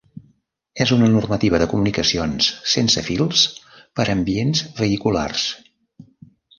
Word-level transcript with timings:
És 0.85 0.93
una 0.95 1.09
normativa 1.15 1.59
de 1.65 1.67
comunicacions 1.75 2.49
sense 2.75 3.05
fils 3.11 3.47
per 4.01 4.09
ambients 4.17 4.67
vehiculars. 4.85 5.49